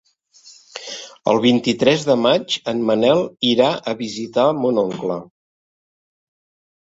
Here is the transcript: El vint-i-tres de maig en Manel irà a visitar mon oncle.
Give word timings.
El 1.33 1.39
vint-i-tres 1.41 2.05
de 2.11 2.15
maig 2.21 2.55
en 2.71 2.81
Manel 2.89 3.21
irà 3.49 3.69
a 3.91 3.95
visitar 4.01 4.47
mon 4.63 4.79
oncle. 4.85 5.19